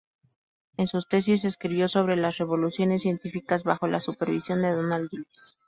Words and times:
En 0.77 0.87
su 0.87 0.99
tesis 1.03 1.45
escribió 1.45 1.87
sobre 1.87 2.15
las 2.15 2.39
revoluciones 2.39 3.03
científicas 3.03 3.63
bajo 3.63 3.85
la 3.87 3.99
supervisión 3.99 4.63
de 4.63 4.71
Donald 4.71 5.11
Gillies. 5.11 5.57